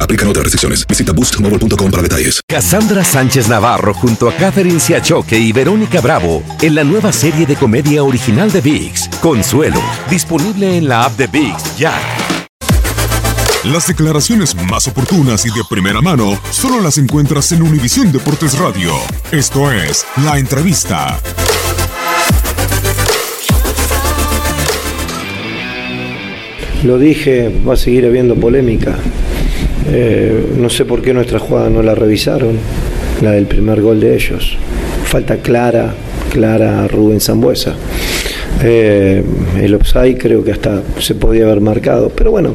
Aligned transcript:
Aplican 0.00 0.28
otras 0.28 0.44
restricciones. 0.44 0.86
Visita 0.86 1.12
boostmobile.com 1.12 1.90
para 1.90 2.02
detalles. 2.02 2.40
Cassandra 2.46 3.04
Sánchez 3.04 3.48
Navarro 3.48 3.94
junto 3.94 4.28
a 4.28 4.34
Catherine 4.34 4.80
Siachoque 4.80 5.38
y 5.38 5.52
Verónica 5.52 6.00
Bravo 6.00 6.42
en 6.62 6.74
la 6.74 6.84
nueva 6.84 7.12
serie 7.12 7.46
de 7.46 7.56
comedia 7.56 8.02
original 8.02 8.50
de 8.50 8.60
VIX, 8.60 9.08
Consuelo, 9.20 9.82
disponible 10.10 10.76
en 10.76 10.88
la 10.88 11.04
app 11.04 11.16
de 11.16 11.26
VIX 11.26 11.76
ya. 11.76 11.98
Las 13.64 13.88
declaraciones 13.88 14.54
más 14.54 14.86
oportunas 14.86 15.44
y 15.44 15.50
de 15.50 15.62
primera 15.68 16.00
mano 16.00 16.40
solo 16.50 16.80
las 16.80 16.96
encuentras 16.96 17.50
en 17.52 17.62
Univisión 17.62 18.12
Deportes 18.12 18.56
Radio. 18.56 18.92
Esto 19.32 19.72
es 19.72 20.06
La 20.24 20.38
Entrevista. 20.38 21.20
Lo 26.84 26.98
dije, 26.98 27.52
va 27.66 27.74
a 27.74 27.76
seguir 27.76 28.06
habiendo 28.06 28.36
polémica. 28.36 28.96
Eh, 29.90 30.46
no 30.56 30.68
sé 30.68 30.84
por 30.84 31.00
qué 31.02 31.14
nuestra 31.14 31.38
jugada 31.38 31.70
no 31.70 31.82
la 31.82 31.94
revisaron, 31.94 32.58
la 33.22 33.32
del 33.32 33.46
primer 33.46 33.80
gol 33.80 34.00
de 34.00 34.14
ellos. 34.14 34.56
Falta 35.04 35.36
clara, 35.38 35.94
clara 36.32 36.86
Rubén 36.88 37.20
Zambuesa. 37.20 37.74
Eh, 38.62 39.22
el 39.62 39.74
offside 39.74 40.18
creo 40.18 40.42
que 40.44 40.50
hasta 40.52 40.82
se 40.98 41.14
podía 41.14 41.44
haber 41.44 41.60
marcado, 41.60 42.10
pero 42.10 42.30
bueno, 42.32 42.54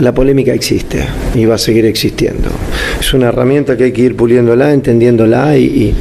la, 0.00 0.14
polémica 0.14 0.52
existe 0.54 1.04
y 1.34 1.44
va 1.44 1.56
a 1.56 1.58
seguir 1.58 1.84
existiendo. 1.86 2.48
Es 3.00 3.12
una 3.14 3.28
herramienta 3.28 3.76
que 3.76 3.84
hay 3.84 3.92
que 3.92 4.02
ir 4.02 4.16
puliéndola, 4.16 4.72
entendiéndola 4.72 5.56
y, 5.58 5.64
y- 5.64 5.94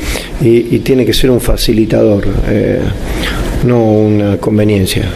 y- 0.47 0.67
y 0.75 0.79
tiene 0.79 1.05
que 1.05 1.13
ser 1.13 1.31
un 1.31 1.41
facilitador, 1.41 2.23
eh, 2.49 2.79
no 3.65 3.83
una 3.91 4.37
conveniencia. 4.37 5.15